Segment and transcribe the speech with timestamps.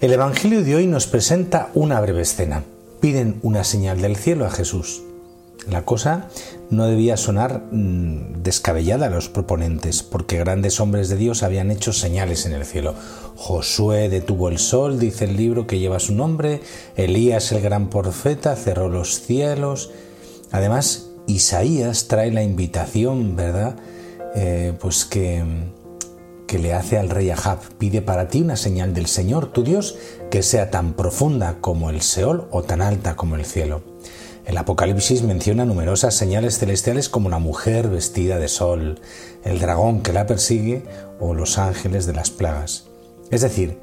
[0.00, 2.64] El Evangelio de hoy nos presenta una breve escena.
[3.02, 5.02] Piden una señal del cielo a Jesús.
[5.68, 6.30] La cosa
[6.70, 11.92] no debía sonar mm, descabellada a los proponentes, porque grandes hombres de Dios habían hecho
[11.92, 12.94] señales en el cielo.
[13.36, 16.62] Josué detuvo el sol, dice el libro que lleva su nombre,
[16.96, 19.90] Elías el gran profeta cerró los cielos.
[20.50, 23.76] Además, Isaías trae la invitación, ¿verdad?
[24.34, 25.44] Eh, pues que
[26.50, 27.60] que le hace al rey Ahab.
[27.78, 29.96] Pide para ti una señal del Señor, tu Dios,
[30.32, 33.82] que sea tan profunda como el Seol o tan alta como el cielo.
[34.44, 39.00] El Apocalipsis menciona numerosas señales celestiales como la mujer vestida de sol,
[39.44, 40.82] el dragón que la persigue
[41.20, 42.86] o los ángeles de las plagas.
[43.30, 43.78] Es decir,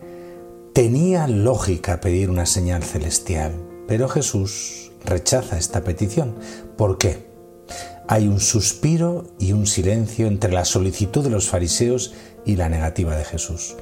[0.73, 3.53] tenía lógica pedir una señal celestial,
[3.87, 6.35] pero Jesús rechaza esta petición.
[6.75, 7.27] ¿Por qué?
[8.09, 12.13] Hay un suspiro y un silencio entre la solicitud de los fariseos
[12.45, 13.75] y la negativa de Jesús.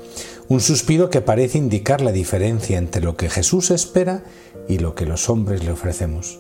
[0.48, 4.24] Un suspiro que parece indicar la diferencia entre lo que Jesús espera
[4.67, 6.40] y lo que los hombres le ofrecemos.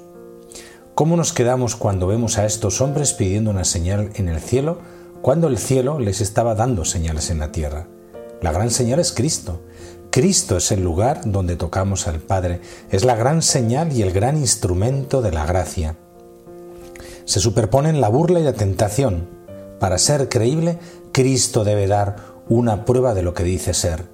[0.95, 4.79] ¿Cómo nos quedamos cuando vemos a estos hombres pidiendo una señal en el cielo
[5.21, 7.87] cuando el cielo les estaba dando señales en la tierra?
[8.41, 9.61] La gran señal es Cristo.
[10.09, 14.37] Cristo es el lugar donde tocamos al Padre, es la gran señal y el gran
[14.37, 15.97] instrumento de la gracia.
[17.25, 19.27] Se superponen la burla y la tentación.
[19.79, 20.79] Para ser creíble
[21.11, 24.05] Cristo debe dar una prueba de lo que dice ser.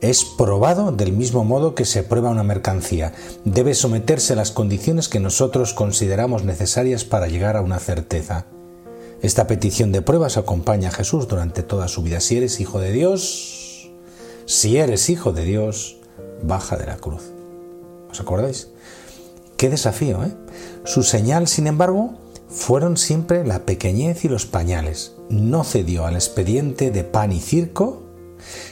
[0.00, 3.12] Es probado del mismo modo que se prueba una mercancía.
[3.44, 8.46] Debe someterse a las condiciones que nosotros consideramos necesarias para llegar a una certeza.
[9.22, 12.20] Esta petición de pruebas acompaña a Jesús durante toda su vida.
[12.20, 13.90] Si eres hijo de Dios,
[14.46, 15.98] si eres hijo de Dios,
[16.42, 17.22] baja de la cruz.
[18.10, 18.68] ¿Os acordáis?
[19.56, 20.32] Qué desafío, ¿eh?
[20.84, 22.18] Su señal, sin embargo,
[22.52, 25.12] fueron siempre la pequeñez y los pañales.
[25.30, 28.02] No cedió al expediente de pan y circo,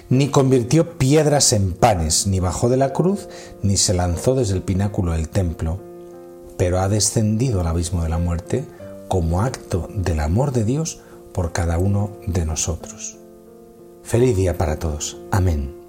[0.08, 3.28] ni convirtió piedras en panes, ni bajó de la cruz,
[3.62, 5.80] ni se lanzó desde el pináculo del templo,
[6.56, 8.64] pero ha descendido al abismo de la muerte
[9.08, 11.00] como acto del amor de Dios
[11.32, 13.16] por cada uno de nosotros.
[14.02, 15.18] Feliz día para todos.
[15.30, 15.79] Amén.